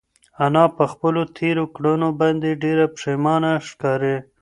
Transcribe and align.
انا 0.45 0.65
په 0.77 0.83
خپلو 0.91 1.21
تېرو 1.37 1.65
کړنو 1.75 2.09
باندې 2.21 2.59
ډېره 2.63 2.85
پښېمانه 2.95 3.51
ښکاري. 3.67 4.15